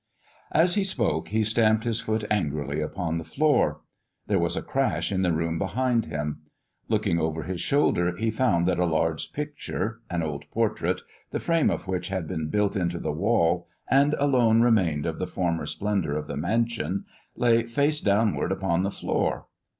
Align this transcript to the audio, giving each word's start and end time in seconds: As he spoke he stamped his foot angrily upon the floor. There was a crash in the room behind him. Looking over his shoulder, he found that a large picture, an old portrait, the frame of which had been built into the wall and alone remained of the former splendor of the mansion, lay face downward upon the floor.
As 0.51 0.73
he 0.73 0.83
spoke 0.83 1.27
he 1.27 1.43
stamped 1.43 1.83
his 1.83 2.01
foot 2.01 2.23
angrily 2.31 2.81
upon 2.81 3.19
the 3.19 3.23
floor. 3.23 3.81
There 4.25 4.39
was 4.39 4.57
a 4.57 4.63
crash 4.63 5.11
in 5.11 5.21
the 5.21 5.31
room 5.31 5.59
behind 5.59 6.07
him. 6.07 6.41
Looking 6.87 7.19
over 7.19 7.43
his 7.43 7.61
shoulder, 7.61 8.15
he 8.17 8.31
found 8.31 8.67
that 8.67 8.79
a 8.79 8.85
large 8.85 9.31
picture, 9.31 10.01
an 10.09 10.23
old 10.23 10.45
portrait, 10.49 11.01
the 11.29 11.39
frame 11.39 11.69
of 11.69 11.87
which 11.87 12.07
had 12.07 12.27
been 12.27 12.49
built 12.49 12.75
into 12.75 12.97
the 12.97 13.11
wall 13.13 13.67
and 13.91 14.15
alone 14.15 14.61
remained 14.61 15.05
of 15.05 15.19
the 15.19 15.27
former 15.27 15.67
splendor 15.67 16.17
of 16.17 16.25
the 16.25 16.35
mansion, 16.35 17.05
lay 17.35 17.61
face 17.67 18.01
downward 18.01 18.51
upon 18.51 18.81
the 18.81 18.89
floor. 18.89 19.45